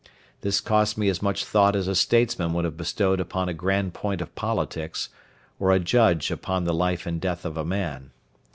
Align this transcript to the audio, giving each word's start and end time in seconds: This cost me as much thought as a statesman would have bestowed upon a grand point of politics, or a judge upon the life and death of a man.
This 0.41 0.61
cost 0.61 0.97
me 0.97 1.09
as 1.09 1.21
much 1.21 1.45
thought 1.45 1.75
as 1.75 1.87
a 1.87 1.93
statesman 1.93 2.53
would 2.53 2.65
have 2.65 2.75
bestowed 2.75 3.19
upon 3.19 3.47
a 3.49 3.53
grand 3.53 3.93
point 3.93 4.19
of 4.19 4.33
politics, 4.33 5.09
or 5.59 5.71
a 5.71 5.77
judge 5.79 6.31
upon 6.31 6.63
the 6.63 6.73
life 6.73 7.05
and 7.05 7.21
death 7.21 7.45
of 7.45 7.55
a 7.55 7.63
man. 7.63 8.09